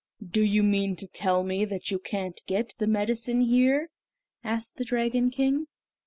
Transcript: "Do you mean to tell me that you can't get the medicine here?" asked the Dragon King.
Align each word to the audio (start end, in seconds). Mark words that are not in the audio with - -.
"Do 0.27 0.41
you 0.43 0.63
mean 0.63 0.95
to 0.95 1.07
tell 1.07 1.43
me 1.43 1.63
that 1.63 1.91
you 1.91 1.99
can't 1.99 2.41
get 2.47 2.73
the 2.79 2.87
medicine 2.87 3.41
here?" 3.41 3.91
asked 4.43 4.77
the 4.77 4.83
Dragon 4.83 5.29
King. 5.29 5.67